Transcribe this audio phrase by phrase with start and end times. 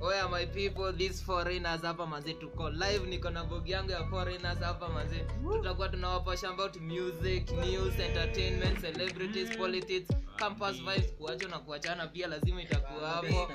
[0.00, 0.92] oya my people?
[0.92, 5.16] These foreigners hapa manzi tuko live niko na bogi yangu ya foreigners hapa manzi
[5.52, 11.12] tutakuwa tunawapasha about music news entertainment celebrities politics campus vibes.
[11.18, 13.48] Kuacha na kuachana pia lazima itakuwa hapo.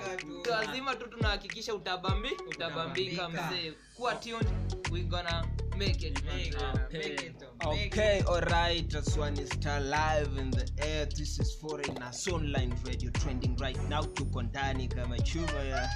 [0.50, 3.30] Lazima tu tunahakikisha utabambi utabambika.
[3.30, 3.74] mzee.
[3.96, 4.48] Kuwa tuned
[4.96, 5.44] we gonna
[5.78, 6.56] make it manze.
[7.66, 11.06] Okay, alright, that's one is still live in the air.
[11.06, 14.04] This is Foreigners Online Radio trending right now.
[14.04, 15.90] to kondani kamachuma.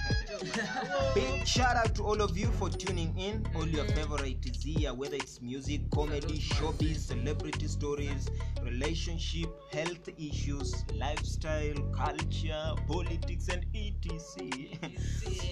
[1.16, 3.46] Big shout out to all of you for tuning in.
[3.56, 8.30] All your favorite is here, whether it's music, comedy, showbiz, celebrity stories,
[8.62, 14.90] relationship, health issues, lifestyle, culture, politics, and etc.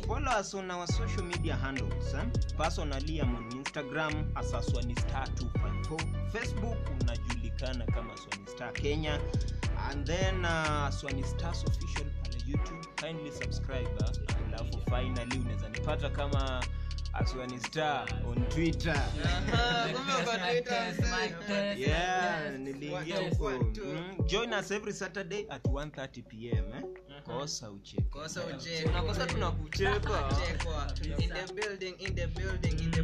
[0.07, 2.13] Follow us on our social media handles.
[2.13, 2.25] Eh?
[2.57, 6.31] Personally, I'm on Instagram hasa a Swanistar254.
[6.31, 9.19] Facebook unajulikana kama Swanistar Kenya.
[9.89, 12.95] And then uh, Swanistars official pale YouTube.
[12.95, 13.89] Kindly subscribe.
[14.01, 14.09] Uh,
[14.47, 16.63] alafu finally unaweza nipata kama
[18.27, 19.09] on Twitter.
[19.25, 20.95] Aha, kumbe uko Twitter.
[21.79, 23.49] Yeah, niliingia huko.
[23.49, 26.65] Mm, join us every Saturday at 1:30 pm.
[26.73, 26.83] Eh?
[27.27, 28.83] Kosa uchekosa ucheke.
[28.83, 30.29] tunakosa tunakucheka
[31.19, 33.03] in the building in the building in the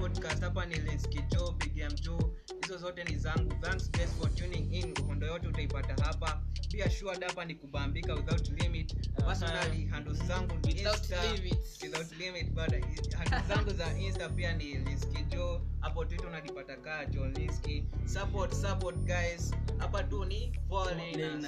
[0.00, 0.40] podcast.
[0.42, 2.18] Hapa ni Linsky Joe Big M Joe.
[2.62, 3.52] Hizo zote ni zangu.
[3.60, 4.94] Thanks guys for tuning in.
[5.02, 6.42] Uhondo yote utaipata hapa.
[6.72, 8.94] Pia sure hapa ni kubambika without limit.
[9.26, 12.70] Personally handles zangu ni Without Insta- without limit but
[13.14, 17.84] handles zangu za insta pia ni Liski Joe hapo twitter unanipata kaa John Liski.
[18.06, 19.54] Support support guys.
[19.78, 21.46] Hapa tu ni foreigners.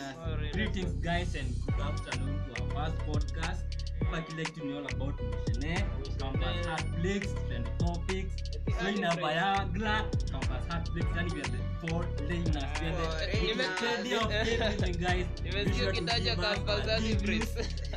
[0.53, 3.63] Greetings, guys, and good afternoon to our first podcast.
[4.11, 5.87] But like to know all about Missionaire,
[6.19, 8.35] campus heartbreaks, trend topics,
[8.79, 12.81] Soina Viagra, campus heartbreaks, and we are the four laners.
[12.81, 15.27] We are the lady of everything, guys.
[16.89, 17.01] Us.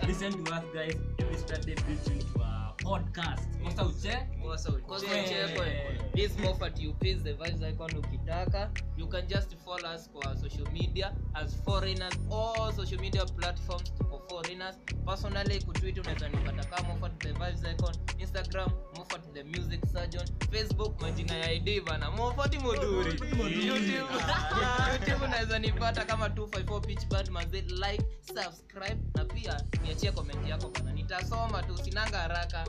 [0.08, 2.47] Listen to us, guys, every Saturday preaching to our
[2.84, 3.48] podcast.
[3.64, 4.18] Kosa uche?
[4.44, 5.22] Kosa Kosa ucheke.
[5.22, 6.00] uchekwe.
[6.16, 8.70] This Moffat UPs, the vibes icon ukitaka.
[8.98, 14.20] You can just follow us kwa social media as foreigners all social media platforms tuko
[14.30, 14.76] foreigners.
[15.06, 20.28] Personally kutwit unaweza nipata kama mofat the vibes icon instagram mofat the music surgeon.
[20.52, 23.12] Facebook majina ya id bana Moffat moduri.
[23.68, 23.88] Youtube.
[24.94, 28.04] Youtube unaweza nipata kama 254 pitch band manze like
[28.34, 30.92] subscribe na pia niachie comment yako bana.
[30.92, 32.67] Nitasoma tu sinanga haraka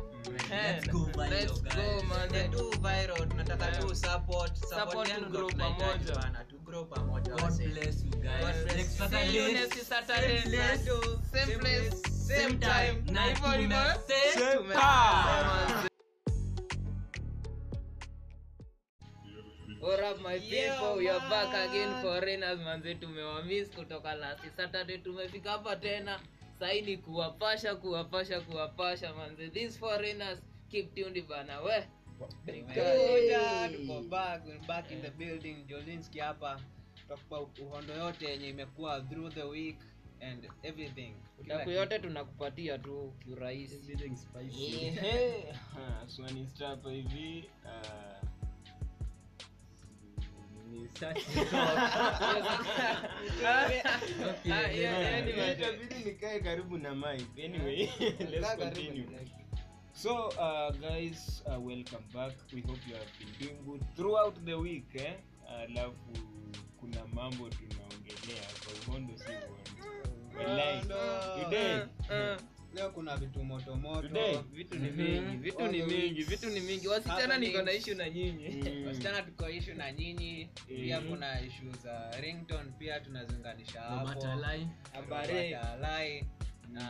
[0.50, 1.74] Let's go viral, let's guys.
[1.74, 2.28] go, man.
[2.28, 7.30] The two viral tunataka tu support Support support yenu grow tunahitaji bana tu grow pamoja
[7.36, 8.64] God bless you, guys.
[8.76, 9.08] Next you.
[9.08, 11.08] See you Saturday, next Saturday.
[11.32, 13.04] same place, Same place, same same time.
[13.04, 13.12] time.
[13.12, 13.78] Na hivyo hivyo.
[14.34, 15.88] Same time.
[19.80, 25.50] What up my people, we are back again foreigners manze tumewamiss kutoka last Saturday tumefika
[25.50, 26.20] hapa tena
[26.58, 29.48] sahi ni kuwapasha kuwapasha kuwapasha manze.
[29.50, 31.84] These foreigners keep tuned bana we.
[33.76, 35.56] Tuko back, we're back in the building.
[35.68, 36.60] Jolinski hapa.
[36.94, 39.76] Tutakupa uhondo yote yenye imekuwa through the week
[40.20, 41.14] and everything.
[41.48, 43.76] Taku yote tunakupatia tu kiurahisi.
[44.48, 45.00] Hivi.
[47.66, 48.17] ah,
[56.04, 57.26] nikae karibu na mic.
[57.44, 57.88] Anyway
[58.30, 59.06] let's continue.
[59.92, 62.32] so uh, guys uh, welcome back.
[62.54, 65.14] We hope you have been doing good throughout the week eh?
[65.48, 66.12] Alafu
[66.80, 69.88] kuna mambo tunaongelea kwa uhondo si uhondo
[70.38, 70.80] Wallahi.
[71.44, 71.80] today
[72.10, 72.36] Uh,
[72.78, 74.38] leo kuna vitu moto moto Today.
[74.52, 78.48] vitu ni mingi vitu ni mingi vitu ni mingi wasichana niko na ishu na nyinyi
[78.48, 78.84] Mm.
[78.86, 81.10] wasichana tuko ishu na nyinyi pia Mhm.
[81.10, 84.26] kuna ishu za rington pia tunazinganisha No hapo.
[84.92, 86.26] Habari.
[86.72, 86.84] Na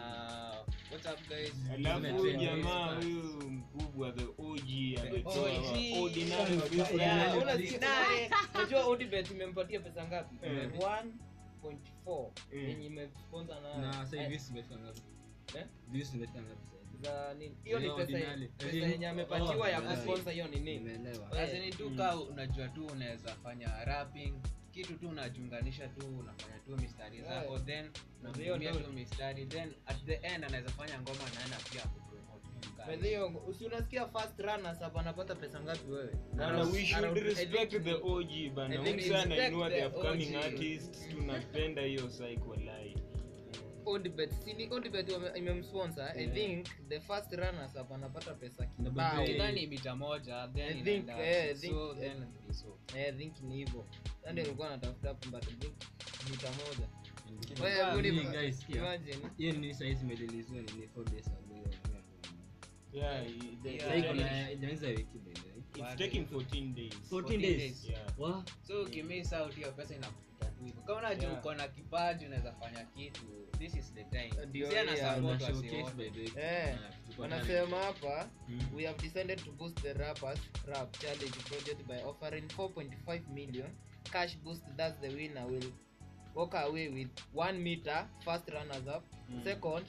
[0.91, 4.59] what's up guys alafu jamaa huyu mkubwa the og
[5.09, 6.03] ametoa OG.
[6.03, 7.43] ordinary Yeah, freestyle.
[7.43, 10.71] unasikia- unajua Odibet imempatia pesa ngapi Eh.
[10.79, 12.69] 1.4 Eh.
[12.69, 15.01] yenye imesponsor na Na sasa eh, hivi ngapi?
[15.59, 15.67] Eh?
[15.93, 16.29] Hivi?
[17.03, 20.33] za nini hiyo ni pesa Eh, yenye amepatiwa oh, ya yeah.
[20.33, 20.75] hiyo nini.
[21.39, 21.75] Eh.
[21.77, 24.35] Tu ka unajua tu unaweza fanya rapping
[24.73, 27.63] kitu tu unajiunganisha tu unafanya tu mistari zako Eh.
[27.65, 27.91] then
[28.23, 31.83] unatumia tu mistari then at the end anaweza fanya ngoma naenda pia
[33.49, 38.55] usi unasikia first runners hapa anapata pesa ngapi wewe Bana, we should respect the OG
[38.55, 38.79] bana.
[38.79, 41.09] Huyu sana inua the the upcoming artists.
[41.09, 42.88] Tunapenda hiyo cycle lai.
[43.89, 49.27] Odibet si ni Odibet imemsponsor I think the first runners up anapata pesa kibao.
[49.27, 52.79] Nadhani mita moja then I think, eh, I so then ni so.
[52.97, 53.87] Eh, think ni hivyo.
[54.33, 55.75] Ndio nilikuwa natafuta hapo but I think
[56.31, 56.89] mita moja.
[57.63, 59.17] Wewe, guys, imagine.
[59.37, 61.49] Hiyo nini saizi imereleasiwa nini four days ago.
[62.93, 63.27] Yeah,
[64.53, 65.59] ijaanza wiki by the way.
[65.79, 66.95] it's taking 14 days.
[67.11, 67.85] 14 days.
[67.85, 68.19] Yeah.
[68.19, 68.45] Wa?
[68.67, 70.28] so ukimiss out hiyo pesa inakuta tu
[70.69, 70.83] hivyo.
[70.83, 71.39] Kama unajua Yeah.
[71.39, 73.21] uko na kipaji unaweza fanya kitu.
[73.59, 74.31] This is the time.
[74.53, 76.31] The way.
[76.37, 76.77] Eh,
[77.19, 78.61] wanasema hapa Mm.
[78.75, 83.69] we have decided to boost the rappers rap challenge project by offering 4.5 million.
[84.13, 85.47] Cash boost thus the winner.
[85.47, 85.73] Will
[86.35, 89.05] walk away with 1 meter first runners up.
[89.29, 89.45] Mm.
[89.45, 89.87] second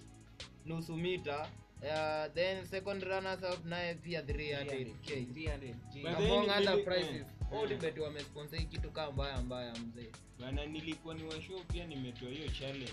[0.66, 1.48] nusu meter.
[1.82, 6.08] Uh, then second runners up naye pia 300k 300 G.
[6.08, 10.12] Among other prices eh, odibet wamesponsor hii kitu kaa mbaya mbaya mzee.
[10.40, 12.92] Bana nilikuwa ni washow pia nimetoa hiyo challenge.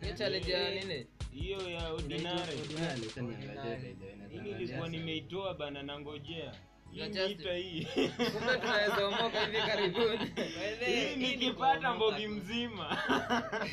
[0.00, 1.06] Hiyo challenge ya nini?
[1.32, 2.54] Hiyo ya ordinary.
[2.60, 3.96] Ordinary,
[4.42, 6.54] nilikuwa nimeitoa bana nangojea
[6.92, 7.84] hii You're just- mita hii.
[8.16, 10.32] kumbe tunaweza omoka hivi karibuni.
[11.16, 12.98] Nikipata mbogi mzima.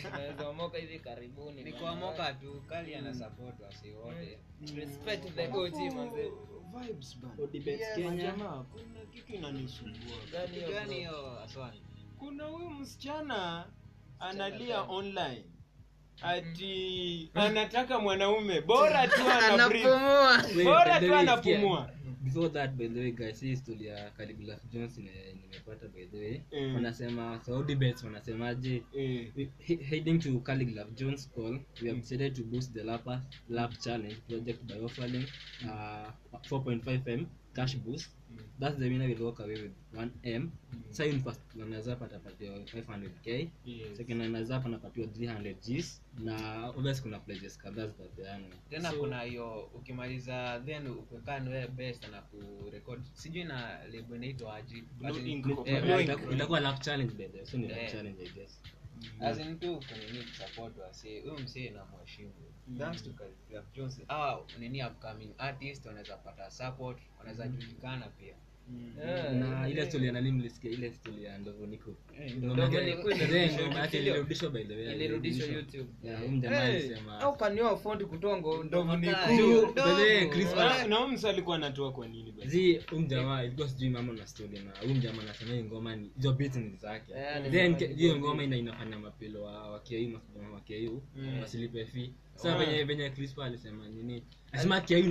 [0.01, 3.93] Tunaweza hivi karibuni ni kuamoka tu kali ana support wasi
[4.75, 6.31] respect the OG manze.
[6.81, 7.33] vibes bana.
[7.43, 8.09] Odibet Yeah, Kenya.
[8.11, 10.17] majamaa, kuna kitu inanisumbua.
[10.31, 11.81] Gani gani hiyo aswani?
[12.19, 13.65] Kuna huyu msichana
[14.19, 15.45] analia online.
[16.21, 18.61] Ati anataka mwanaume.
[18.61, 20.43] Bora tu ana anapumua.
[20.63, 21.89] Bora tu anapumua
[22.25, 26.41] before that by the way guys hii story ya Caligula Jones nimepata by the way.
[26.51, 26.75] Mm.
[26.75, 28.83] wanasema Saudi bets wanasemaje?
[28.97, 29.47] Mm.
[29.57, 33.07] He, heading to Caligula Jones call we have decided to boost the lap
[33.49, 35.25] lap challenge project by offering
[35.63, 36.09] uh,
[36.49, 37.25] 4.5m
[37.55, 38.09] cash boost
[38.59, 40.51] that's the winner will walk away with 1 m.
[40.91, 41.41] Sign first
[42.01, 43.97] atapatiwa 500k yes.
[43.97, 46.01] second anazap anapatiwa 300 gs.
[46.19, 52.07] Na obviously kuna pledges kadhaa zitapeana tena So- kuna hiyo ukimaliza then ukekana wewe best
[52.11, 54.83] na kurekod sijui na lebo inaitwa aji
[55.65, 57.91] eh, itakuwa lap challenge by the so ni lap Yeah.
[57.91, 58.61] challenge i guess
[59.21, 62.33] as in tu kunini support wasi huyu msee na mheshimu
[62.77, 68.35] thanks to Khaligraph Jones ah nini upcoming artist wanaweza pata support wanaweza julikana pia
[69.39, 70.71] na ile story ya nani mlisikia?
[70.71, 71.91] Ile story ya ndovu niko
[72.43, 75.81] ngoma yake ilirudishwa by the way ilirudishwa ilirudishwa.
[75.83, 76.27] youtube.
[76.31, 78.63] Mjamaa alisema how can you afford kutongo?
[78.63, 79.37] Ndovu ni Makali.
[79.37, 79.51] cool?
[79.61, 82.49] Juu, by the way, Chris Wala- Brown- na huyu msa alikuwa anatoa kwa nini basi?
[82.49, 86.09] zi huyu mjamaa ilikuwa sijui mama na story na huyu mjamaa anasema hiyo ngoma ni
[86.15, 87.13] hizo beats ni zake.
[87.51, 91.39] Then hiyo ngoma ina inafanya mapelo wa wa KU majamaa wa KU Mm.
[91.41, 93.11] wasilipe fee sasa venye venye
[93.45, 94.23] alisema nini?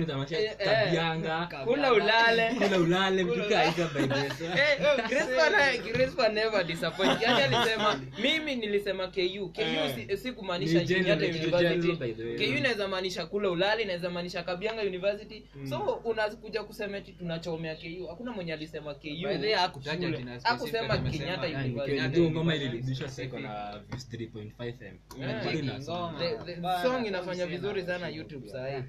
[0.05, 1.47] Tamasha Eh, eh.
[1.65, 2.53] kula ulale.
[2.53, 4.29] Kula ulale mtu kaisa by the way.
[4.29, 7.21] So- Eh, Crispa na- Crispa never disappoint.
[7.21, 9.61] Yaani alisema mimi nilisema KU KU
[10.09, 11.51] si, si kumaanisha Kenyatta University.
[11.51, 12.37] general by the way.
[12.37, 15.43] KU inaweza maanisha kula ulale inaweza maanisha Kabianga University.
[15.55, 15.69] Mm.
[15.69, 20.39] so unakuja kusema eti tunachomea KU hakuna mwenye alisema KU By the way, hakutaja jina
[20.43, 22.21] Hakusema Kenyatta University.
[22.31, 24.97] ngoma ilirudishwa sasa na 3.5 m.
[25.19, 25.33] Yeah.
[25.33, 25.99] Bado Checking inasoma.
[25.99, 26.19] ngoma.
[26.19, 28.83] The- the Bana, song inafanya vizuri na sana YouTube sahii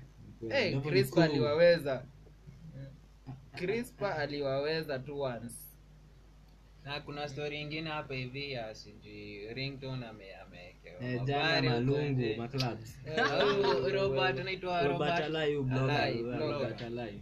[0.51, 2.05] hey, Crispa aliwaweza
[3.57, 5.55] Crispa aliwaweza tu once
[6.85, 12.03] na kuna story ingine hapa hivi ya sijui ringtone ame amewekewa Eh, jana huko malungu
[12.13, 12.37] nje.
[12.37, 16.39] maclubs Na huyu robert anaitwa Robert robert Alai, Alai, blogger.
[16.41, 17.21] Robert Alai.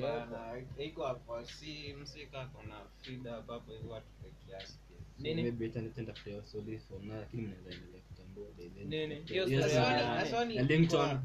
[0.00, 4.96] Bana, iko hapa si msika kona frida hapo hivi watu kwa kiasi pia.
[5.18, 5.42] Nini?
[5.42, 8.00] Maybe ita- nitafuta hiyo story for now, lakini mnaweza endelea
[10.68, 11.18] Ringtone.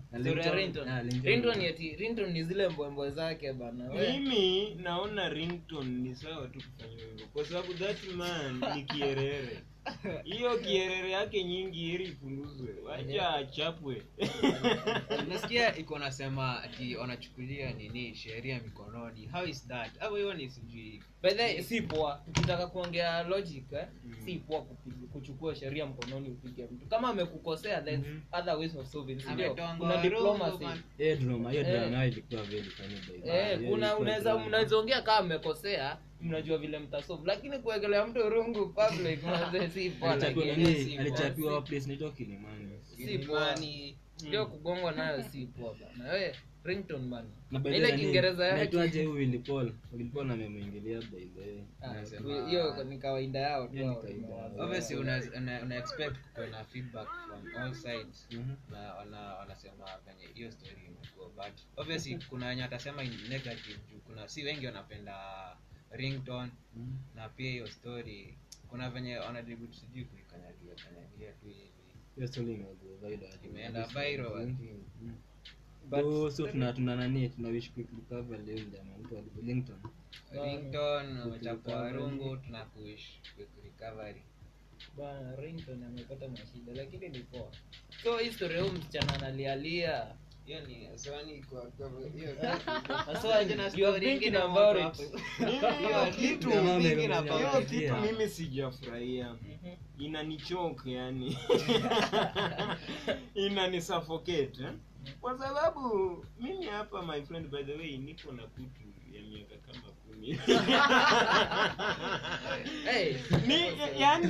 [2.34, 7.28] ni zile mbwembwe zake bana mimi naona ringtone ni sawa tu kufanya hivyo.
[7.34, 9.64] Kwa sababu that man ni kierere
[10.24, 14.02] hiyo kierere yake nyingi ili ipunguzwe wacha achapwe
[15.30, 21.04] nasikia iko nasema ati wanachukulia nini sheria mikononi how is that hapo hiyo ni sijui
[21.22, 23.88] By si poa ukitaka kuongea logic eh?
[24.06, 24.16] Mm.
[24.26, 24.62] si poa
[25.14, 28.20] kuchukua sheria mkononi upige mtu kama amekukosea there's Mhm.
[28.32, 29.56] other ways of solving ndio?
[29.78, 30.66] Kuna diplomacy
[30.98, 31.68] eh drama- hiyo Eh.
[31.90, 33.52] drama ilikuwa very funny by the way.
[33.54, 34.78] Eh, kuna unaweza drama.
[34.78, 40.46] ongea kama mmekosea mnajua vile mtasolve lakini kuwekelea mtu rungu public manze si poa Alichapiwa
[40.46, 40.84] lakini nini?
[40.86, 41.00] si poa.
[41.02, 42.80] alichapiwa place inaitwa Kilimani.
[42.84, 46.36] si ndio kugongwa nayo si poa bana we
[47.10, 48.46] bana Na ile kiingereza
[49.06, 49.24] huyu?
[51.82, 52.46] Amemwingilia.
[52.46, 54.02] Ah, hiyo ni kawaida yao tu Hiyo ni hao.
[54.02, 54.64] kawaida.
[54.64, 58.56] obviously una, una, una expect kuwe na feedback from all sides Mhm.
[58.72, 64.28] na wana, wanasema venye hiyo story imekuwa but obviously kuna wenye watasema negative juu kuna
[64.28, 65.16] si wengi wanapenda
[65.92, 66.98] ringtone mm.
[67.16, 71.70] na pia hiyo story kuna venye wanajaribu sijui kuikanyagia kanyagia tu hivi
[72.16, 73.40] Hiyo story imekuwa viral.
[73.46, 74.84] imeenda viral lakini
[75.90, 79.80] But- So- so tuna tuna nani tuna wish quick recovery leo jamaa mtu wa Wellington.
[81.28, 81.98] umechapwa recovery.
[81.98, 84.22] rungu tunakuish quick recovery
[84.98, 87.52] bana ringtone amepata mashida lakini ni poa
[88.04, 90.16] so hii story huyu msichana analialia
[95.80, 96.50] hiyo kitu
[98.02, 99.36] mimi sijafurahia.
[100.00, 101.38] inanichoke yani.
[103.46, 104.74] Inanisuffocate eh?
[105.22, 108.82] kwa sababu mimi hapa my friend by the way niko na kutu
[109.14, 109.82] ya miaka kama
[110.20, 110.34] kumi
[112.86, 113.16] Hey,
[113.48, 113.56] ni
[114.02, 114.28] yani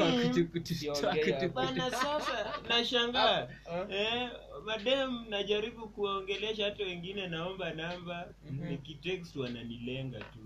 [0.64, 1.50] siongea.
[1.50, 3.48] bana sasa nashangaa.
[3.72, 3.86] Ah.
[3.94, 4.30] eh,
[4.66, 8.28] madem najaribu kuwaongelesha hata wengine naomba namba.
[8.52, 8.66] Mhm.
[8.70, 10.40] nikitext wananilenga tu.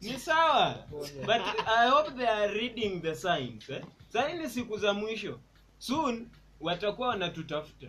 [0.00, 0.86] Ni sawa
[1.26, 3.82] but i hope they are reading the signs eh?
[4.08, 5.40] saini siku za mwisho.
[5.78, 6.28] Soon
[6.60, 7.86] watakuwa wanatutafuta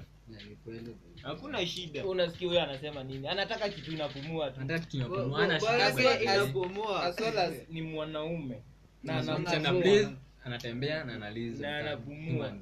[1.23, 2.05] hakuna shida.
[2.05, 3.27] Unasikia huyo anasema nini?
[3.27, 4.61] Anataka kitu inapumua tu.
[6.27, 7.03] Inapumua.
[7.03, 8.61] As well as ni mwanaume.
[9.03, 9.13] Na
[10.43, 11.67] anatembea na analiza.
[11.71, 12.53] Na anapumua.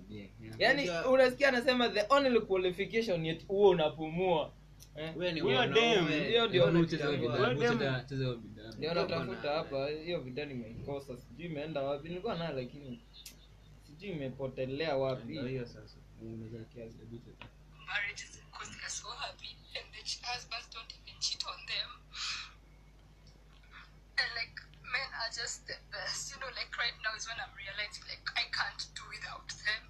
[0.58, 4.52] Yaani Unajua- unasikia anasema the only qualification yet huo unapumua.
[4.96, 5.14] Eh,
[8.78, 11.18] Ndio natafuta hapa hiyo vida nimeikosa.
[11.18, 12.10] Sijui imeenda wapi.
[12.10, 13.00] Nilikuwa nayo lakini
[13.88, 15.34] sijui imepotelea wapi.
[15.48, 15.98] Hiyo sasa.
[18.60, 21.90] Because they're so happy and the husbands don't even cheat on them.
[24.20, 24.52] And like
[24.84, 26.52] men are just the best, you know.
[26.52, 29.84] Like right now is when I'm realizing like I can't do without them.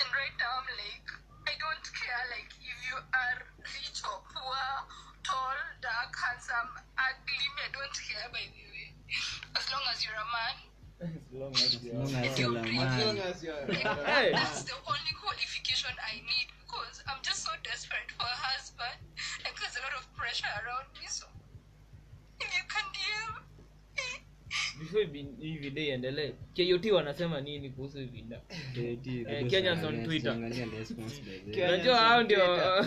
[0.00, 1.08] And right now I'm like
[1.44, 4.64] I don't care like if you are rich or poor,
[5.20, 7.44] tall, dark, handsome, ugly.
[7.60, 8.96] I don't care by the way,
[9.52, 10.67] as long as you're a man.
[11.00, 13.06] As long as you Long as you're As man.
[13.06, 13.74] long as you're-
[14.06, 14.32] Hey.
[14.32, 18.98] That's the only qualification I need because I'm just so desperate for a husband.
[19.44, 21.06] Like there's a lot of pressure around me.
[21.08, 21.26] So
[22.40, 23.34] if you can DM,
[24.78, 28.40] before ibi- hii video iendelee KOT wanasema nini kuhusu video
[29.28, 30.32] Eh, Kenyans on Twitter.
[31.68, 32.44] Unajua hao ndio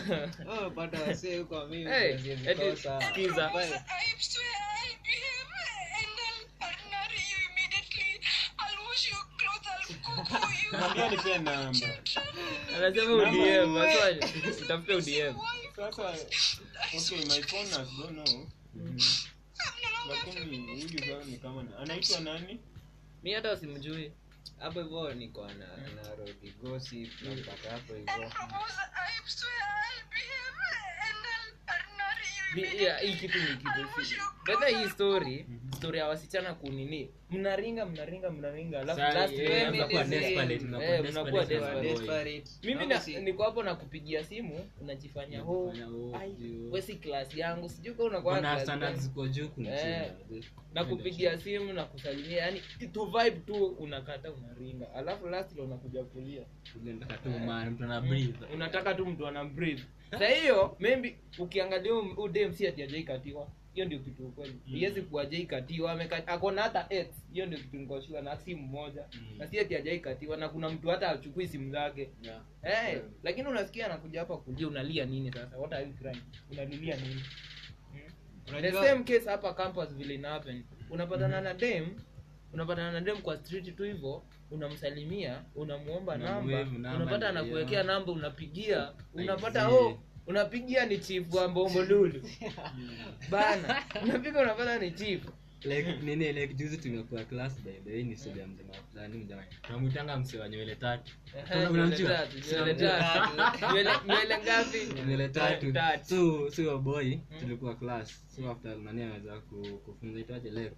[21.80, 22.40] anasema
[23.24, 24.12] mi hata simjui
[24.60, 26.54] hapo hivyo niko na na Rodi
[27.72, 28.32] hapo hivyo
[32.56, 33.38] hii ni kitu
[34.46, 35.46] bedha hii story
[35.78, 38.80] story ya wasichana kunini mnaringa mnaringa mnaringa.
[38.80, 39.50] Alafu Sasa, last eh,
[43.08, 45.74] eh, niko hapo na kupigia simu unajifanya ho
[46.72, 48.42] wesi class yangu sijui unakuwa
[49.28, 49.50] juu.
[49.66, 50.12] Eh.
[50.74, 52.62] na kupigia simu na kusalimia yani
[52.94, 54.94] to vibe tu unakata unaringa.
[54.96, 56.42] Alafu last lo unakuja kulia.
[56.74, 56.80] Tu
[57.72, 58.46] mtu ana breathe.
[58.54, 59.84] unataka tu mtu ana breathe.
[60.20, 64.60] Sa hiyo maybe ukiangalia udem si ati ajaikatiwa hiyo ndio kitu ukweli.
[64.68, 64.75] Mm.
[64.78, 66.88] iwezi kuwa ajaikatiwa akona hata
[67.34, 69.38] hiyo ndio kitu nikoshua na simu moja Mm.
[69.38, 72.10] na si ati ajaikatiwa na kuna mtu hata achukui simu zake.
[72.22, 72.42] Yeah.
[72.62, 73.01] hey, Yeah.
[73.24, 75.58] lakini unasikia anakuja hapa kulia unalia nini sasa?
[75.58, 76.22] What are you crying?
[76.51, 77.24] Unalilia nini?
[78.46, 78.62] Hmm?
[78.62, 80.63] the same case hapa campus vile ina happen.
[80.90, 81.88] Unapatana na dem
[82.54, 86.62] unapatana na dem kwa street tu hivyo unamsalimia unamuomba namba
[86.96, 90.00] unapata anakuwekea namba unapigia unapata oh
[90.32, 92.22] unapigia ni chief wa mbombolulu
[93.30, 95.22] bana unapiga unapata ni chief.
[95.64, 98.48] Like nini like juzi tumekuwa class by the way ni studio ya
[98.92, 101.14] fulani mjamaa tunamwitanga msee wa nywele tatu.
[101.36, 102.28] Ehe, Una- nywele unamjua?
[102.52, 103.36] nywele tatu.
[103.66, 104.78] Nywele- nywele ngapi?
[105.08, 105.72] Nywele tatu.
[105.74, 106.06] Tatu.
[106.06, 108.26] so so boy tulikuwa class.
[108.36, 109.40] So after nani ameweza
[109.86, 110.74] kufunza itwaje lek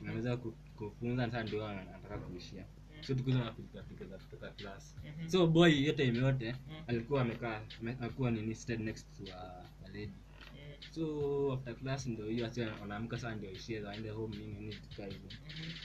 [0.00, 0.36] ameweza
[0.76, 2.64] kufunza sasa ndio anataka kuishia
[3.06, 5.28] so tukuza na pilika pilika kutoka class Mhm.
[5.28, 6.56] so boy hiyo time yote
[6.86, 7.60] alikuwa amekaa
[8.00, 10.12] alikuwa nini seated next to a, a lady.
[10.94, 15.04] So after class ndio hiyo asi wanaamka saa ndio ishie waende home nini nini tuka
[15.06, 15.30] hivyo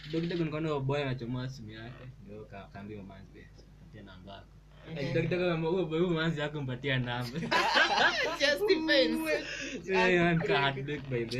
[0.03, 3.45] kidogo kidogo nikaona boy anachomoa simu yake ndio kaambia manzi
[3.93, 4.56] tena mpatie
[4.95, 7.39] Eh, manzi yako mpatia namba.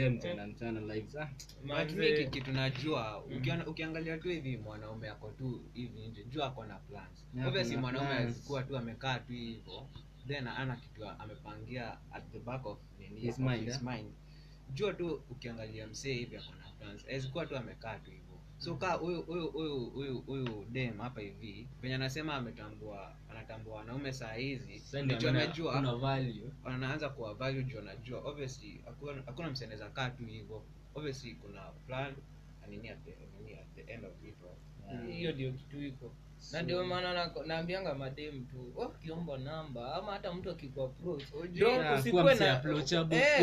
[0.09, 1.85] Mchana mchana like ah,
[2.29, 3.23] kitu najua.
[3.67, 7.25] Ukiangalia tu hivi mwanaume ako tu hivi nje jua ako na plans.
[7.47, 9.89] Obviously mwanaume alikuwa tu amekaa tu hivo
[10.27, 13.81] then ana kitu amepangia at the back of nini, His mind, eh?
[13.81, 14.11] mind.
[14.73, 17.05] jua tu ukiangalia msee hivi ako na plans.
[17.05, 18.26] Awezikuwa tu amekaa tu hivyo
[18.57, 24.13] so ka huyu huyu huyu huyu huyu dem hapa hivi penye anasema ametambua anatambua wanaume
[24.13, 30.25] saa hizi ndicho amejua kuna kuwa value juu anajua obviously hakuna hakuna msee kaa tu
[30.25, 30.63] hivyo.
[30.95, 32.15] Obviously kuna plan
[32.69, 34.96] nini at the, nini at the end of it right?
[35.13, 36.11] Hiyo ndio kitu iko.
[36.51, 39.93] Na ndio maana na- naambianga madem tu oh, kiomba namba.
[39.95, 43.39] Ama hata mtu akikuapproach Ujui- don't Yeah, usikuwe kuwa na- mse approachable, eh,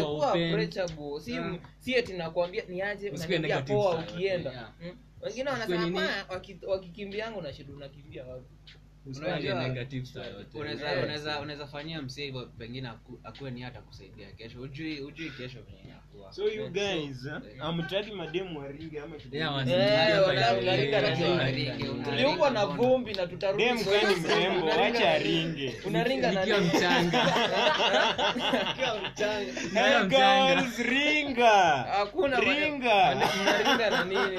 [1.99, 4.73] eti nakwambia niaje unaniambia poa ukienda.
[4.83, 4.97] Mm.
[5.21, 5.99] wengine wanasema nini?
[5.99, 8.55] "Hapana, waki- wakikimbianga unashinda unakimbia wapi
[10.55, 11.05] Unaweza Eh.
[11.05, 14.61] unaweza unaweza fanyia msee hivyo pengine aku- akuwe ni hata kusaidia kesho.
[14.61, 15.59] Ujui ujui kesho
[16.31, 17.29] so you guys
[17.61, 20.29] amtaki mademu Eh,
[21.91, 24.07] unaringa na vumbi na tutarudi dem kwetu.
[24.07, 24.67] kwani mrembo?
[24.81, 25.75] Wacha aringe.
[25.87, 27.35] Unaringa na mchanga.
[30.79, 31.51] Ringa.
[31.99, 33.15] Hakuna Ringa.
[33.15, 34.39] na nini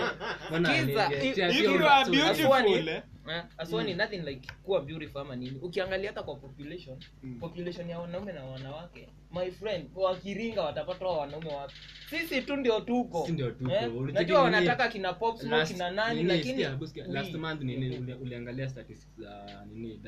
[3.58, 3.90] Are so- eh?
[3.90, 7.40] Eh, nothing like kuwa beautiful ama nini ukiangalia hata kwa population Mm.
[7.40, 11.74] population ya wanaume na wanawake my friend wakiringa watapata wa wanaume wapi
[12.10, 13.26] sisi tu ndio tuko.
[13.74, 16.70] Eh, najua wanataka kina pop smoke Last- kina nani nini, lakini sikia,
[17.08, 20.00] last month nini uli- uliangalia statistics za nini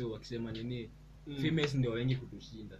[0.00, 0.90] who wakisema nini
[1.26, 1.36] Mm.
[1.42, 2.76] females ndio wengi kutushinda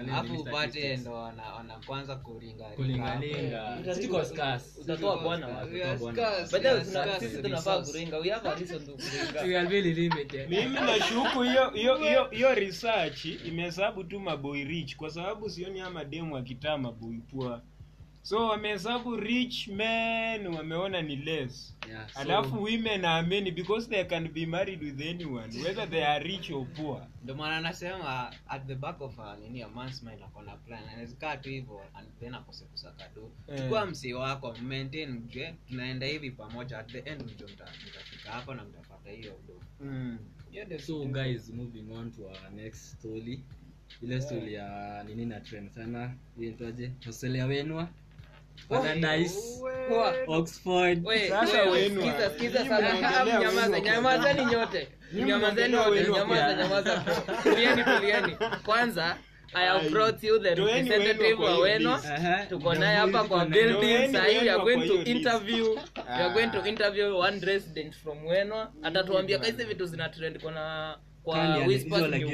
[0.00, 4.80] alafu upate ndo wana- wanakuanza kuringa kulingalinga Utatoa- Tuko scarce.
[4.80, 5.74] utatoa bwana wapi?
[5.74, 6.18] We are Bwana.
[6.18, 7.28] scarce, By the way, we are tuna- scarce.
[7.28, 10.50] sisi tunafaa kuringa we have a reason to kuringa We are very limited.
[10.50, 14.96] mimi nashuku hiyo hiyo hiyo hiyo research imehesabu tu maboy rich.
[14.96, 17.62] Kwa sababu sioni ama demu akitaa maboy poa
[18.26, 21.76] so wamehesabu rich men wameona ni less.
[21.88, 26.24] Yeah, so- alafu women are because they can be married with anyone whether they are
[26.24, 27.06] rich or poor.
[27.22, 30.88] Ndio maana anasema at the back of a, nini a man's mind akona plan.
[30.88, 33.58] Anawezekaa tu hivyo and then akose kusaka do Eh.
[33.58, 38.64] chukua msee wako maintain mjue tunaenda hivi pamoja at the end mjo mtafika hapa na
[38.64, 40.18] mtapata hiyo do mm.
[40.50, 43.40] Hiyo so guys moving on to our next story.
[44.02, 47.88] Ile story ya nini na trend sana iitwaje australia wenwa
[53.80, 54.88] nyamazeni nyote.
[55.12, 57.04] Nyamazeni wote nyamaza nyamaza.
[57.42, 58.36] Tulieni tulieni.
[58.64, 59.16] Kwanza
[59.54, 62.00] i have brought you the representative wa weno
[62.48, 64.48] tuko naye hapa kwa building Toeni sahii.
[64.48, 65.64] Are going to interview.
[65.74, 66.68] We are going to Ah.
[66.68, 72.24] interview one resident from weno atatuambia kaise vitu zina trend kuna kwa whispers ni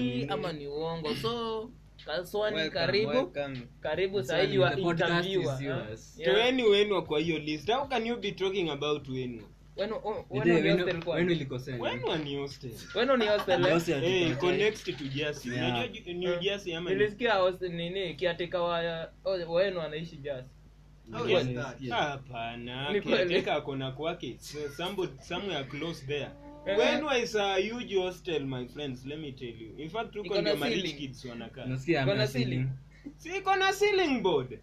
[0.00, 0.26] nini?
[0.28, 1.14] ama ni uongo?
[1.14, 1.70] So
[2.08, 3.10] kaswani Welcome, karibu.
[3.10, 3.58] welcome.
[3.80, 5.66] karibu sahii wa the podcast interviewer is huh?
[5.66, 6.18] yours.
[6.18, 6.34] Yeah.
[6.34, 6.62] toeni
[7.02, 7.70] kwa hiyo list.
[7.70, 9.44] How can you be talking about wenwa
[10.02, 10.36] oh,
[11.18, 11.24] eh?
[16.84, 18.06] Nilisikia nini?
[18.14, 23.00] Oh, anaishi jasi hapana.
[23.00, 24.38] Kiateka akona kwake.
[25.20, 26.28] Somewhere close there
[26.66, 27.02] Eh.
[27.04, 29.06] was a huge hostel my friends?
[29.06, 29.74] Let me tell you.
[29.78, 31.66] In fact tuko ndio ma rich kids wanakaa.
[31.66, 32.28] Nasikia Iko ceiling.
[32.32, 32.66] ceiling.
[33.16, 34.58] si iko na ceiling board.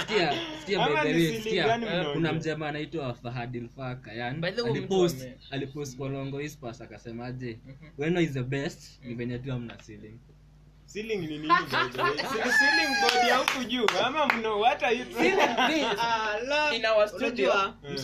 [0.00, 1.78] Sikia, sikia by the way, sikia,
[2.12, 6.80] kuna mjamaa anaitwa Fahadil Faka yani By the way, mtu alipost alipost kwa Longo Ispas
[6.80, 7.58] akasemaje?
[7.98, 9.04] Weno is the best?
[9.04, 10.18] Ni venye tu amna ceiling
[10.92, 11.54] ceiling ni nini by
[11.92, 12.16] the way?
[12.16, 15.04] Ceiling board ya huku juu ama mno what are you
[16.76, 17.52] in our studio.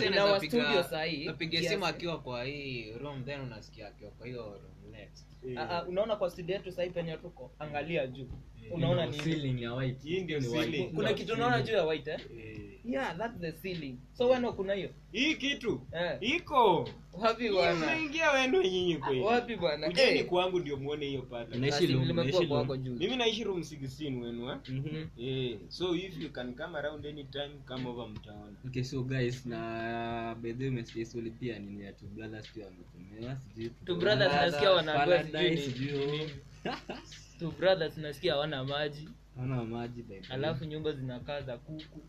[0.06, 4.42] In our studio sahi napiga simu akiwa kwa hii room then unasikia akiwa kwa hiyo
[4.42, 5.26] room next.
[5.56, 7.50] Ah, ah, unaona kwa studio yetu sahii penye tuko?
[7.58, 8.28] Angalia juu
[8.70, 9.34] unaona Ndio, nini?
[9.34, 10.02] ceiling ya white.
[10.04, 10.84] Hii ndio ceiling.
[10.94, 12.20] kuna kitu unaona juu ya white eh?
[12.38, 13.96] Eh, yeah that's the ceiling.
[14.12, 14.90] So weno kuna hiyo?
[15.12, 15.80] Hii kitu?
[15.92, 16.18] Yeah.
[16.22, 16.88] iko.
[17.12, 17.74] Wapi bwana?
[17.86, 19.20] Mnaingia wenu nyinyi kweli.
[19.20, 19.86] Wapi bwana?
[19.86, 22.94] Kujeni ni kwangu ndio muone hiyo pata naishi room nimekuwa kwako juu.
[22.94, 24.56] Mimi naishi room 16 wenu eh?
[24.68, 25.06] Mhm.
[25.18, 28.56] Eh, so if you can come around anytime come over mtaona.
[28.66, 32.64] Okay so guys na by the way message swali pia nini ya two brothers pia
[32.64, 36.30] wametumiwa sijui Two brothers nasikia wanaambia sijui
[37.38, 39.08] Two brothers nasikia hawana maji.
[39.36, 42.00] Hawana maji alafu nyumba zinakaa za kuku.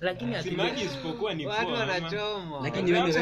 [0.00, 2.60] Lakini ati- maji isipokuwa ni watu wanachoma.
[2.62, 3.12] Lakini wewe-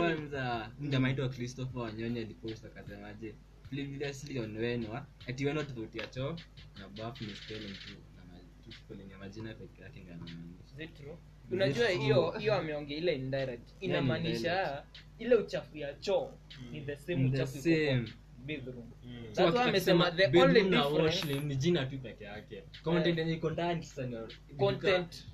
[0.00, 0.70] kwanza.
[0.80, 3.34] Mjamaitwa christopher wanyonyi alipost akasemaje
[3.70, 6.36] previously on wenwa ati weno tofauti ya choo.
[6.78, 8.22] Na bafu ni spelling tu na
[8.64, 8.78] tu
[9.18, 10.64] majina peke yake ndio anamaanisha.
[10.74, 11.16] Is it true?
[11.50, 13.68] Unajua hiyo hiyo ameongea ile indirect.
[13.80, 14.84] Inamaanisha
[15.18, 16.32] ile uchafu ya choo
[16.72, 18.04] ni the same The uchafu same.
[18.46, 19.24] bathroom Mm.
[19.34, 22.64] That's why amesema the only difference- ni jina tu peke yake.
[22.82, 24.16] Content yenye iko ndani sasa ni
[24.56, 25.24] content.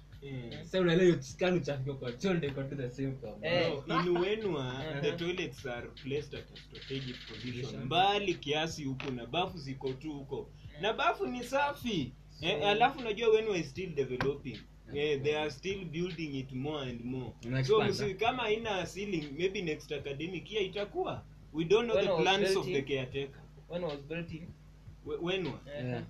[0.62, 3.72] Sasa unaelewa scan uchafu kwa choo ndio iko the same kwa Eh.
[4.07, 7.61] In wenwa the toilets are placed at a strategic position.
[7.62, 7.85] Position.
[7.85, 10.50] mbali kiasi huko na bafu ziko tu huko.
[10.81, 12.12] Na bafu ni safi.
[12.40, 14.59] Eh, alafu unajua is still developing
[14.94, 17.33] Eh, they are still building it more and more.
[17.64, 21.22] So msi, kama haina ceiling maybe next academic year itakuwa.
[21.53, 23.40] We don't know When the plans of the caretaker.
[23.68, 24.49] When was built in?
[25.22, 25.53] When eh,
[25.85, 26.03] Yeah.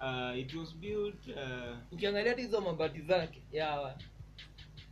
[0.00, 4.04] uh, it was built uh, ukiangalia hizo mabati zake yawa gani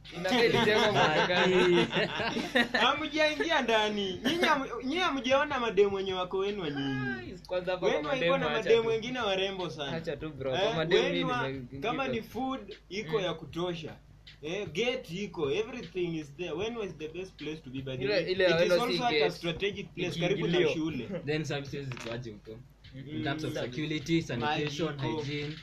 [2.80, 4.20] hamjaingia ndani.
[4.24, 7.38] Nyinyi amjaona hamjaona mademu wenye wako wenwa nyinyi.
[7.46, 10.00] Kwanza hapa kwa wenu iko na mademu wengine warembo sana.
[10.00, 13.24] Tu bro, Eh, kama ni food iko Mm.
[13.24, 13.96] ya kutosha.
[14.42, 15.50] Eh, gate iko.
[15.50, 16.52] Everything is there.
[16.52, 18.32] When was the best place to be by the Ile- way.
[18.32, 21.08] ile it is also like a strategic place karibu na shule.
[21.26, 22.50] Then services zikoaje huko.
[22.94, 23.24] In Mm.
[23.24, 25.56] terms of security sanitation hygiene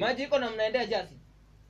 [0.00, 1.14] maji iko na mnaendea jasi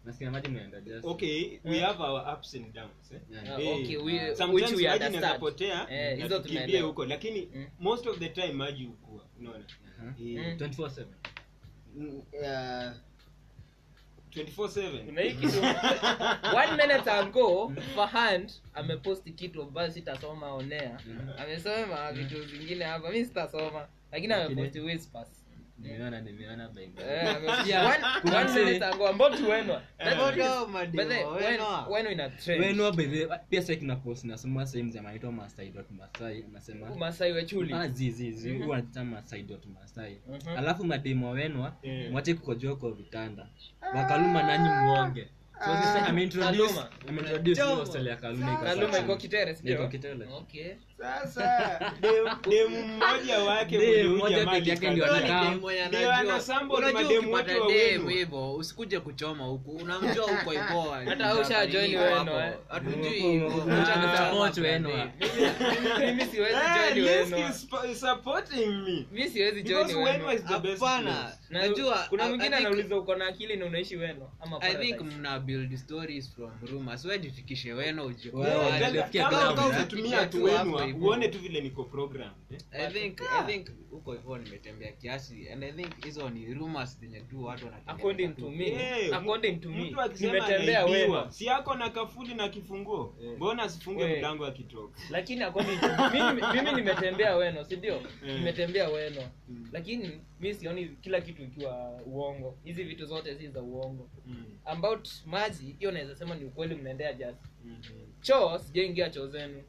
[0.07, 3.21] nasikia maji mnaenda okay we have our ups and downs eh?
[3.31, 3.55] Yeah.
[3.59, 5.91] Okay, we- sometimes which we maji understand.
[5.91, 7.67] Eh, na tukimbie huko lakini Mm.
[7.81, 9.65] most of the time maji hukua unaona
[10.01, 10.39] Uh-huh.
[10.39, 10.57] Eh, Mm.
[10.59, 11.05] 24/7
[11.97, 12.93] mm, uh,
[14.31, 15.59] 24/7 kuna hii kitu
[16.57, 21.29] one minute ago fahand ameposti kitu ambayo sitasoma onea Mhm.
[21.39, 25.46] amesoma vitu vingine hapa mi sitasoma lakini ameposti whispers
[25.79, 26.21] nimeona
[31.39, 31.87] wenwa.
[33.51, 35.71] pia kuna post nasoma sehemu za maitwa masai
[37.33, 37.89] wechuli Ah,
[40.57, 42.11] alafu mademo wenwa Eh.
[42.11, 43.47] mwache kukojoa kwa vitanda
[43.95, 45.29] wakaluma nanyi muonge
[46.09, 46.63] ameintroduce
[47.09, 48.65] ameintroduce hostel ya kaluma iko
[49.73, 49.83] iko
[50.37, 51.79] okay sasa.
[52.01, 54.11] Dem- demu mmoja wake ndio
[57.33, 59.71] wote hivyo usikuje kuchoma huku.
[59.71, 60.51] Unamjua huko
[61.09, 61.33] Hata
[62.01, 63.39] wenu, hatujui.
[66.07, 66.57] Mimi siwezi
[66.95, 67.53] join wenu.
[68.01, 68.67] supporting
[69.13, 69.29] me.
[69.29, 70.25] Siwezi join wenu.
[70.45, 71.33] Hapana.
[71.51, 75.77] Najua, kuna mwingine anauliza uko na akili na unaishi wenu ama i think mna build
[75.77, 77.05] stories from rumors.
[77.05, 77.73] Wewe jifikishe
[79.31, 80.86] kama- tumia tu hivyo.
[80.93, 82.31] Uone tu vile niko program
[82.71, 87.21] I think I think huko hivyo nimetembea kiasi and I think hizo ni rumors zenye
[87.21, 88.67] tu watu wanatembea according to me.
[88.69, 89.95] Eh, according to me.
[90.21, 93.17] nimetembea anaibiwa, si yako na kafuli na kifunguo?
[93.37, 98.01] Mbona asifunge mlango akitoka lakini according to mimi, mimi nimetembea weno si ndio?
[98.01, 98.29] Mm.
[98.39, 99.69] nimetembea weno Mm.
[99.73, 102.59] lakini mi sioni kila kitu ikiwa uongo.
[102.65, 104.11] Hizi vitu zote si za uongo.
[104.27, 104.45] Mm.
[104.65, 107.49] about maji hiyo naweza sema ni ukweli mnaendea jasi.
[107.65, 107.81] Mhm.
[108.21, 109.63] choo sijaingia choo zenu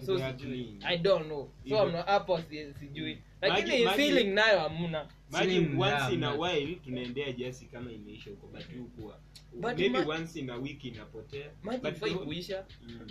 [0.00, 4.30] so sijui i don't know so I'm not- hapo si- sijui lakini Maji- maji- feeling
[4.30, 9.18] nayo hamna Imagine Slim once in a while tunaendea jasi kama imeisha huko but hukuwa
[9.52, 13.06] But maybe ma- once in a week inapotea maji But ifai the- kuisha Mm.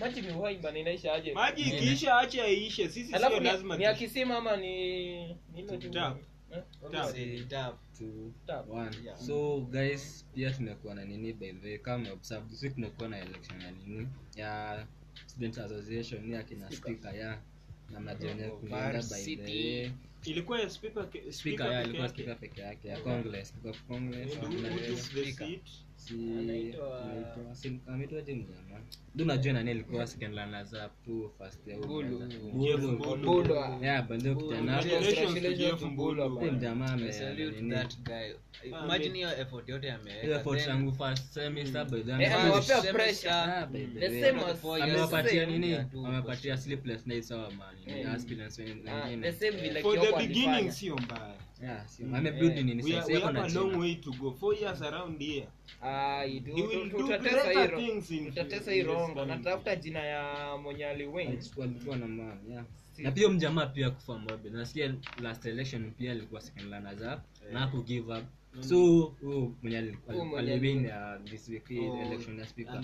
[0.00, 1.76] maji ni uhai bana inaisha aje maji Nene.
[1.76, 5.90] ikiisha acha iishe sisi alafu sio ni, lazima ni ya tush- ama ni ni tu-
[5.90, 6.18] Tap.
[6.52, 6.62] Eh?
[7.48, 7.78] Tap.
[7.98, 8.70] Two, Tap.
[8.70, 8.90] one.
[9.04, 9.18] Yeah.
[9.18, 13.60] so guys pia tunakuwa na nini by the way kama observe this tunakuwa na election
[13.62, 14.86] ya nini ya
[15.26, 17.16] student association ya akina speaker.
[17.16, 17.38] ya
[17.90, 19.92] na mnajione kuenda by the
[20.24, 23.48] ilikuwa ya speaker ke- speaker ya ilikuwa speaker peke yake ya congress.
[23.48, 25.48] Speaker of congress na speaker.
[26.08, 26.20] Seat?
[26.20, 28.80] si Anaitwa- anaitwa- si- anaitwaje mjamaa
[29.14, 32.18] ndio najua nani alikuwa second runners up tu first year Bulu.
[32.18, 32.96] Jeff Bulu.
[32.98, 33.16] Bulu.
[33.42, 33.54] Bulu.
[33.82, 36.28] yeah but kijana Congratulations to Congratulations Jeff to Bulu.
[36.28, 36.38] Bulu.
[36.40, 37.70] Huyu jamaa I ame salute nini?
[37.74, 38.32] that guy.
[38.84, 40.26] Imagine hiyo effort yote ameweka.
[40.40, 43.66] Effort yangu first semester by the way, ame- amewapea Semester- pressure.
[43.72, 44.22] By the The way.
[44.22, 44.90] same as- Four years.
[44.92, 50.00] amewapatia nini amewapatia sleepless nights sawa man ni aspirants wen- wengine the same vile for
[50.00, 52.82] the beginning sio mbaya yeah sio amebuild Eh, nini?
[52.82, 54.30] we are, we have a long way to go.
[54.32, 55.46] Four years around here.
[55.82, 60.86] Ah, itu- He will do greater things in- tutatesa hii rongo natafuta jina ya mwenye
[60.86, 61.38] aliwin
[62.00, 62.64] na man yeah.
[62.98, 67.20] Na pia mjamaa pia kufa mobe nasikia last election pia alikuwa second up
[67.52, 68.24] na haku give up.
[68.60, 68.76] So
[69.20, 69.98] huyu mwenye aliwin
[70.38, 70.86] aliwin.
[70.86, 72.80] uh, this week Oh, election ya speaker.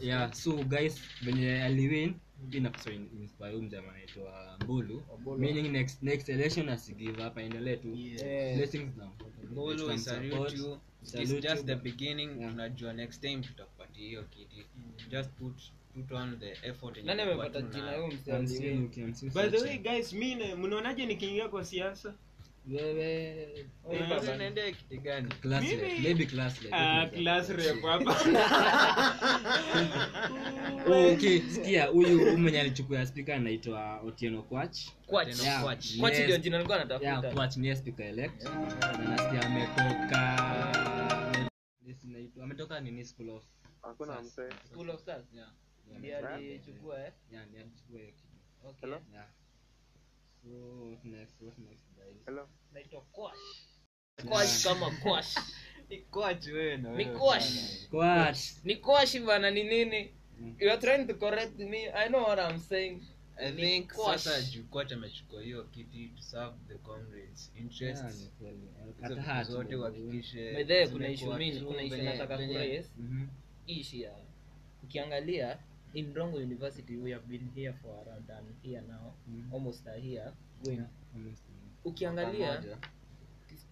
[0.00, 2.14] yeah so guys venye aliwin
[2.52, 5.38] inapaswa inspire huyu mjamaa anaitwa mbulu Mbulu.
[5.38, 8.56] meaning next next election asigive up aendelee tu Yeah.
[8.56, 9.10] Blessings na
[9.54, 10.78] Bulu, we salute you.
[11.02, 12.40] It's just the beginning.
[12.40, 12.52] Yeah.
[12.52, 14.66] Unajua next time tutakupatia hiyo kiti.
[15.10, 15.54] Just put
[15.94, 18.82] put on the effort yenye nani amepata jina huyu msee I'm seeing aliwin?
[18.82, 22.14] you can see by the way guys mi mnaonaje nikiingia kwa siasa
[22.68, 23.66] wewe.
[24.72, 25.28] Kiti gani?
[26.02, 26.72] maybe class rep.
[26.72, 28.16] Ah, class rep hapa.
[30.86, 34.78] Okay sikia huyu mwenye alichukua speaker anaitwa Otieno Kwach.
[35.06, 35.42] Kwach.
[35.42, 35.62] Yeah.
[35.62, 35.98] Kwach.
[35.98, 36.18] Kwach.
[36.18, 38.44] Ndio jina nilikuwa yeah Kwach ni speaker elect.
[38.44, 40.36] Na nasikia ametoka
[41.86, 43.04] This inaitwa ametoka nini?
[43.04, 43.44] School of
[43.82, 44.56] hakuna Science.
[44.72, 45.24] School of Stars.
[45.34, 45.48] yeah.
[45.98, 47.12] Ndiye alichukua eh?
[47.32, 48.28] Yeah ni alichukua hiyo kitu.
[48.64, 49.26] Okay yeah
[50.44, 52.46] what next what next guys hello.
[52.72, 53.66] Naitwa Kwash
[54.28, 55.36] Quash kama Kwash
[55.90, 57.04] Ni Quash wewe na ni.
[57.90, 60.10] Kwash ni Kwash bana ni nini?
[60.40, 60.56] Mm.
[60.60, 61.88] you are trying to correct me.
[61.90, 63.02] I know what i'm saying.
[63.38, 64.20] I Ni think quash.
[64.24, 68.30] sasa jukwat amechukua hiyo kiti to serve the comrades interests
[69.26, 73.26] hati zote uhakikishe By the way, kuna issue mimi kuna issue nataka Mhm.
[73.66, 74.16] ishi ya
[74.82, 75.58] ukiangalia
[75.94, 79.12] in Rongo University we have been here for around an year now.
[79.28, 79.52] Mm.
[79.52, 80.32] almost a year.
[80.64, 80.76] Going.
[80.76, 81.42] Yeah, almost.
[81.84, 82.62] ukiangalia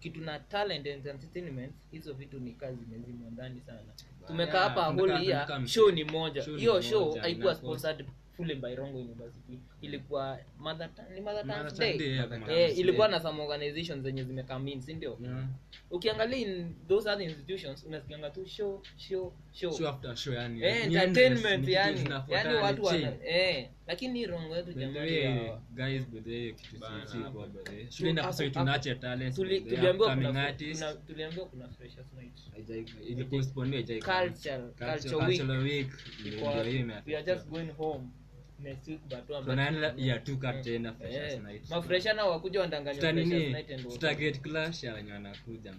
[0.01, 3.93] kitu na talent and entertainment hizo vitu ni kazi zimezimwa ndani sana.
[4.27, 6.43] Tumekaa hapa tunataka whole year show ni moja.
[6.43, 9.59] Hiyo show haikuwa sponsored fully by Rongo University.
[9.81, 12.13] Ilikuwa mother ni mother Tongue Day.
[12.13, 15.19] Yeah, eh, ilikuwa na some organizations zenye zimekam in si ndio?
[15.23, 15.45] Yeah.
[15.91, 20.63] ukiangalia in those other institutions unasikianga tu show show show Show after show, yani.
[20.63, 26.31] eh, Ni entertainment yani yani watu wana eh lakini Rongo yetu jamani guys, by the
[26.31, 27.87] way, kitu Bana, si- si hapo- kwa by the way.
[27.91, 30.53] Shule ina hapo- tunache talent, tuliambiwa kuna
[31.07, 35.39] tuliambiwa kuna freshers night Haijai- ilipostponiwa, haijai- culture Culture- culture week.
[35.39, 35.91] cultural week,
[36.23, 36.47] hiyo
[37.07, 38.05] we are just going home
[39.97, 41.41] year two cut Eh,
[42.27, 43.53] wakuja wandanganya Tuta freshers nini?
[43.53, 45.75] night and Tuta get clash ya wenye wanakuja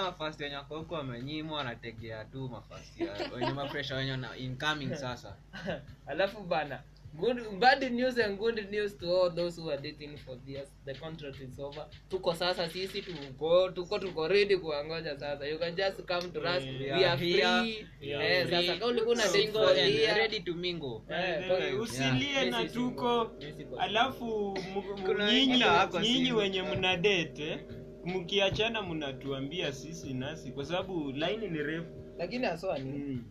[0.00, 5.36] mafasti wenye wako huko wamenyimwa wanategea tu mafasti wenye mafresha wenye incoming sasa.
[6.06, 6.82] Alafu bana
[7.16, 10.68] good bad news and good news to all those who are dating for this.
[10.84, 11.86] The contract is over.
[12.08, 15.46] Tuko sasa sisi tuko tuko tuko ready kuangoja sasa.
[15.46, 16.62] You can just come to us.
[16.64, 17.86] We are free.
[18.00, 21.00] Eh sasa kama ulikuwa na Single and year ready to mingle.
[21.10, 22.50] Eh, Eh, kwa- usilie Yeah.
[22.50, 23.30] na tuko.
[23.78, 24.58] alafu
[25.30, 25.64] nyinyi
[26.02, 27.58] nyinyi wenye mna date
[28.04, 31.86] mkiachana mnatuambia sisi nasi kwa sababu laini ni refu.
[32.18, 33.24] Lakini aswa ni mm.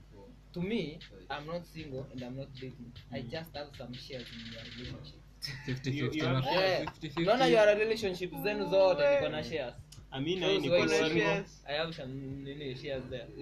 [0.56, 2.92] To me i'm not single and i'm not dating.
[3.12, 5.20] I just have some shares in your relationship.
[5.68, 7.26] 50-50 You- you ama have- Eh, 50-50.
[7.26, 9.74] naona your relationship zenu zote niko na shares.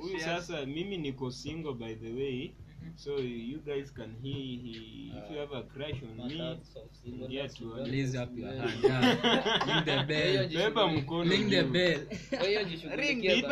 [0.01, 0.65] Huyu sasa?
[0.65, 2.51] Mimi niko single by the way.
[2.95, 6.91] So you guys can hear he, if you have a crush on me Methods of
[7.03, 8.83] singleness Yeah, to to- Raise up your hand.
[8.83, 9.67] yeah.
[9.67, 10.47] Ring the bell.
[10.49, 11.99] beba mkono Ring the bell.
[12.37, 13.45] Kwa hiyo jishughulikie hit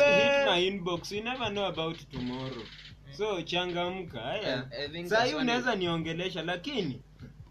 [0.46, 1.12] my inbox.
[1.12, 2.62] You never know about tomorrow
[3.16, 4.20] so changamka
[5.06, 7.02] saa hii unaweza niongelesha lakini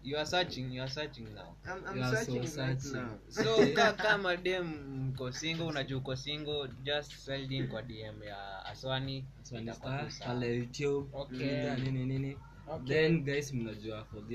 [0.04, 2.92] you are searching you are searching now I'm, I'm You are so right searching.
[2.96, 3.18] now.
[3.28, 4.66] so ka, kama dem
[5.08, 7.12] mko single unajua uko single just
[7.52, 11.46] in kwa dm ya aswani Swani Star, pale YouTube, Okay.
[11.48, 12.36] Insta, nini nini
[12.68, 12.86] Okay.
[12.94, 14.26] then guys mnajua for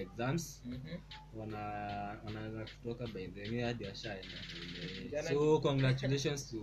[0.00, 0.98] exams Mhm.
[1.36, 1.58] wana
[2.24, 6.58] wanaanza kutoka by the way hadi washaenda so congratulations to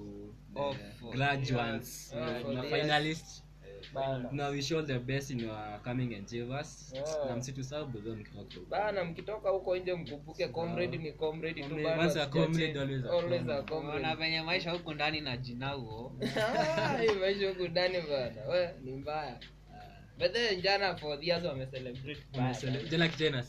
[0.53, 3.44] the graduates Yeah, na finalists.
[4.31, 7.29] Na wish all the best in your coming endeavors Yeah.
[7.29, 8.65] na msitusahau bado mkitoka.
[8.69, 13.11] Bana mkitoka huko nje mkumbuke comrade ni comrade tu bana, once a comrade, always a
[13.11, 14.01] always a comrade.
[14.01, 16.11] na venye maisha huku ndani na jina huo
[16.77, 18.47] Ah, hii maisha huko ndani bana.
[18.51, 19.39] We ni mbaya
[20.19, 22.17] but then jana for the years wame celebrate
[22.89, 23.43] jana kijana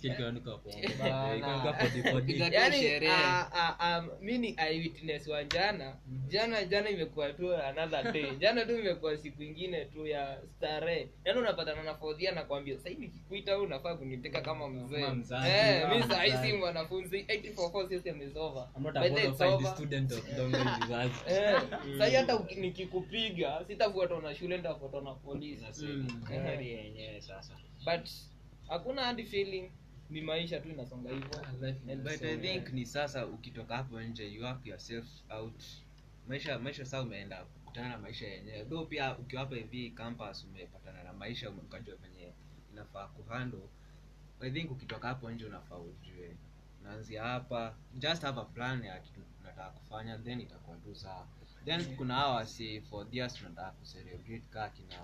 [5.37, 5.97] wa jana.
[6.29, 8.31] Jana jana imekuwa tu another day.
[8.41, 11.09] Jana tu imekuwa siku ingine tu ya starehe.
[11.25, 15.01] Yaani unapatana na fodhia nakwambia sahii nikikuita wewe unafaa kuniteka kama mzee.
[15.47, 17.19] eh, kama mi sahii si mwanafunzi.
[17.23, 18.69] 844 system is over.
[18.77, 19.75] I'm not a the way, bona it's fide over.
[19.75, 21.35] student of Dongo University.
[21.35, 21.61] Eh,
[21.99, 25.65] sahii hata nikikupiga sitafuatwa na shule nitafuatwa na polisi
[26.61, 27.55] Eh, yenyewe sasa.
[27.85, 28.11] But
[28.69, 29.71] hakuna hadi feeling.
[30.11, 31.29] Ni maisha tu inasonga hivyo.
[32.03, 35.63] But so, i think ni sasa ukitoka hapo nje you work yourself out.
[36.29, 38.65] Maisha maisha saa umeenda kukutana na maisha yenyewe.
[38.65, 42.33] Do pia ukiwa hapa hivi campus umepatana na maisha ukajua venye
[42.73, 43.69] inafaa kuhandle.
[44.41, 46.37] I think ukitoka hapo nje unafaa ujue.
[46.83, 51.27] Naanzia hapa just have a plan ya kitu nataka kufanya then itakuwa tu sawa
[51.67, 54.95] then kuna hawa wasi for theirs tunataka kucelebrate kaa kina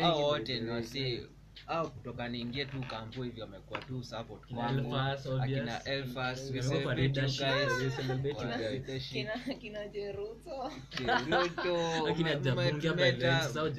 [0.00, 1.20] hao wote ni wasi
[1.66, 4.96] au kutoka niingie tu kampu hivyo wamekuwa tu support kwangu.
[5.42, 7.82] Akina Elfas, we We celebrate you guys.
[7.82, 8.48] we celebrate you
[8.86, 9.08] guys.
[9.08, 10.72] kina kina jeruto.
[10.90, 12.70] Kiruto, Akina ume- by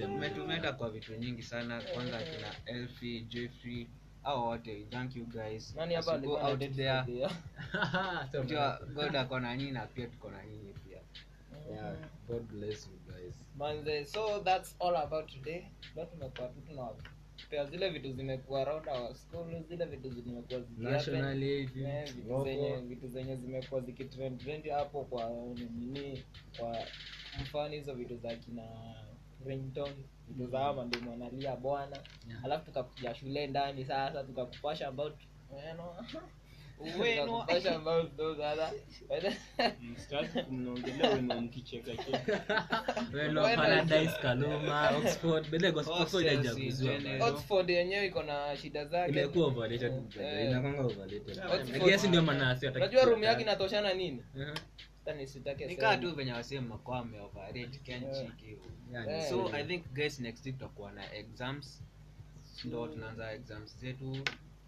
[0.05, 1.81] umetumeta- kwa vitu nyingi sana.
[1.81, 3.87] Kwanza akina elfi Jeffrey
[4.23, 5.75] au wote thank you guys.
[5.75, 6.69] Nani hapa go out there.
[6.73, 10.99] date for So Unajua, god ako na nyinyi na pia tuko na nyinyi pia?
[11.75, 11.95] Yeah,
[12.27, 13.35] God bless you guys.
[13.57, 15.65] manze so that's all about today.
[15.95, 20.61] Leo tumekuwa tu tunawapea zile vitu zimekuwa around our school zile vitu zimekuwa.
[20.77, 25.29] Nationally, Eh, vitu zenye vitu zenye zimekuwa zikitrend trend hapo kwa
[25.79, 26.23] nini
[26.57, 26.77] kwa
[27.41, 28.63] mfano hizo vitu za kina
[29.45, 29.95] ringtone
[30.29, 31.97] vitu za ama ndio mwanalia bwana.
[32.27, 32.45] Yeah.
[32.45, 35.13] alafu tukakuja shule ndani sasa tukakupasha about
[47.73, 49.11] yenyewe iko na shida zake.
[49.11, 50.57] Imekuwa overrated, Eh.
[51.79, 51.87] kuwa
[53.23, 54.23] yake inatoshana nini?
[54.33, 54.61] Nisitake
[55.67, 55.97] nikaa sema.
[55.97, 58.65] tu venye wasema kwa wameoverrate kenchiki hivo
[59.29, 61.83] so i think guys next week tutakuwa na exams.
[62.65, 64.17] Ndo tunaanza exams zetu.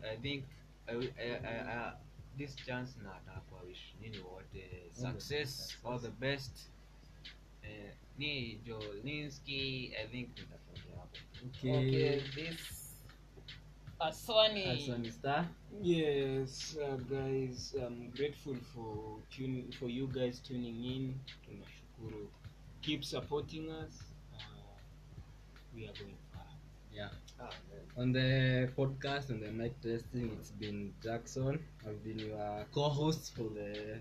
[0.03, 0.43] I think
[0.87, 1.93] I, I, I, I,
[2.37, 4.89] this chance na atakuwa wish nini wote.
[4.91, 6.69] Success all the best.
[7.63, 11.17] Uh, ni jolinski i think nitafungia hapo.
[11.45, 11.77] Okay.
[11.77, 12.80] Okay, this
[14.07, 14.63] Aswani.
[14.73, 15.45] Aswani Star.
[15.81, 21.03] Yes, uh, guys, I'm grateful for tuning for you guys tuning in.
[21.43, 22.25] Tunashukuru.
[22.81, 23.93] Keep supporting us.
[24.33, 24.73] Uh,
[25.75, 26.49] we are going far.
[26.91, 27.09] Yeah.
[27.97, 31.59] On the podcast and the mic testing, it's been Jackson.
[31.87, 33.99] I've been your co-host for the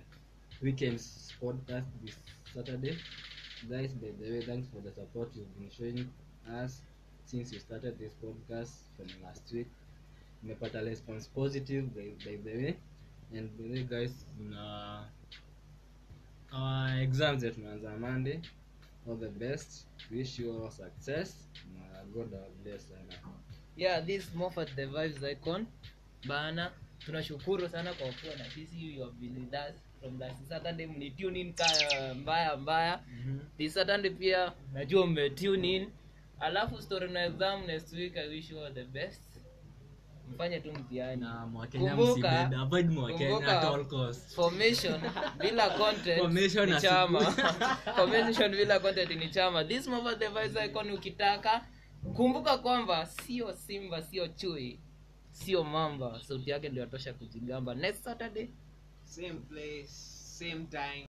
[0.62, 2.16] weekend's podcast this
[2.54, 2.96] Saturday.
[3.68, 6.08] Guys, by the way, thanks for the support you've been showing
[6.62, 6.80] us
[7.26, 9.68] since you started this podcast from last week.
[10.42, 12.76] Nimepata response positive by, by the way.
[13.32, 15.04] And by the way, guys, na
[16.52, 18.40] our exams yetu tunaanza Monday.
[19.08, 19.86] All the best.
[20.10, 21.34] Wish you all success.
[21.74, 22.30] Na God
[22.64, 23.14] bless sana.
[23.76, 25.66] yeah this Moffat the vibes icon
[26.26, 30.86] bana tunashukuru sana kwa kuwa na sisi you have been with us from last saturday
[30.86, 31.64] mlitune in ka
[32.14, 33.00] mbaya mbaya
[33.58, 35.90] this saturday pia najua mmetune in
[36.40, 39.22] alafu story na exam next week i wish you all the best
[40.34, 41.20] mfanye tu mtihani.
[41.20, 44.34] Na mwakenya Kumbuka- msibebe avoid mwakenya kumbuka- at all costs.
[44.34, 45.00] formation
[45.38, 45.70] bila
[46.66, 47.34] ni chama.
[48.56, 48.78] bila
[49.16, 49.64] ni chama.
[49.64, 51.66] This mobile device icon ukitaka
[52.16, 54.80] kumbuka kwamba sio simba sio chui
[55.30, 56.20] sio mamba.
[56.22, 57.74] Sauti yake ndio atosha kujigamba.
[57.74, 58.48] Next saturday?
[59.04, 59.88] Same place
[60.38, 61.06] same time